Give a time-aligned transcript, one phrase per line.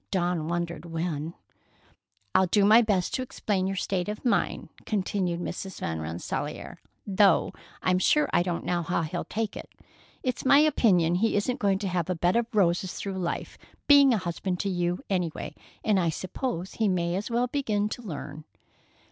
[0.09, 1.35] Dawn wondered when.
[2.33, 5.79] "I'll do my best to explain your state of mind," continued Mrs.
[5.79, 9.69] Van Rensselaer, "though I'm sure I don't know how he'll take it.
[10.23, 14.11] It's my opinion he isn't going to have a bed of roses through life, being
[14.11, 15.53] a husband to you, any way,
[15.85, 18.45] and I suppose he may as well begin to learn."